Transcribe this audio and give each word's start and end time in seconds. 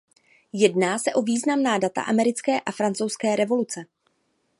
Jedná 0.53 0.99
se 0.99 1.13
o 1.13 1.21
významná 1.21 1.77
data 1.77 2.01
americké 2.01 2.61
a 2.61 2.71
francouzské 2.71 3.35
revoluce. 3.35 3.85